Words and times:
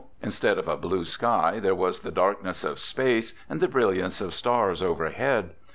Instead 0.23 0.57
of 0.57 0.67
a 0.67 0.75
blue 0.75 1.05
sky, 1.05 1.59
there 1.59 1.75
was 1.75 1.99
the 1.99 2.09
darkness 2.09 2.63
of 2.63 2.79
space 2.79 3.35
and 3.47 3.59
the 3.59 3.67
brilliance 3.67 4.19
of 4.19 4.33
stars 4.33 4.81
overhead. 4.81 5.51